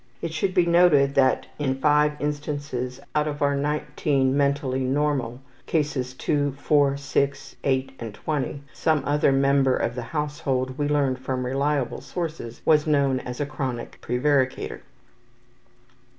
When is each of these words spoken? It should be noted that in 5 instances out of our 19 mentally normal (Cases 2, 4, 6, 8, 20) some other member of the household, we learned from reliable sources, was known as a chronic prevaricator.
It 0.19 0.33
should 0.33 0.55
be 0.55 0.65
noted 0.65 1.13
that 1.13 1.45
in 1.59 1.75
5 1.79 2.19
instances 2.19 2.99
out 3.13 3.27
of 3.27 3.43
our 3.43 3.55
19 3.55 4.35
mentally 4.35 4.79
normal 4.79 5.41
(Cases 5.67 6.15
2, 6.15 6.53
4, 6.53 6.97
6, 6.97 7.55
8, 7.63 7.99
20) 8.15 8.63
some 8.73 9.03
other 9.05 9.31
member 9.31 9.77
of 9.77 9.93
the 9.93 10.01
household, 10.09 10.75
we 10.79 10.87
learned 10.87 11.19
from 11.19 11.45
reliable 11.45 12.01
sources, 12.01 12.63
was 12.65 12.87
known 12.87 13.19
as 13.19 13.39
a 13.39 13.45
chronic 13.45 14.01
prevaricator. 14.01 14.81